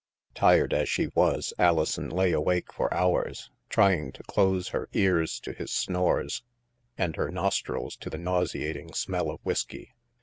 [0.33, 5.53] Tired as she was, Alison lay awake for hours, trying to close her ears to
[5.53, 6.41] his snores
[6.97, 9.93] and her nostrils to the nauseating smell of whisky.